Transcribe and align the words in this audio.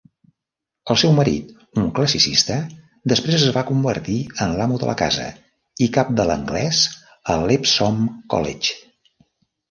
El 0.91 0.97
seu 0.99 1.11
marit, 1.17 1.49
un 1.81 1.89
classicista, 1.97 2.55
després 3.11 3.35
es 3.47 3.53
va 3.57 3.63
convertir 3.67 4.15
en 4.45 4.55
l'amo 4.61 4.79
de 4.83 4.89
la 4.91 4.95
casa 5.01 5.27
i 5.87 5.89
cap 5.99 6.09
de 6.21 6.25
l'anglès 6.31 6.79
a 7.35 7.37
l'Epsom 7.43 8.01
College. 8.35 8.75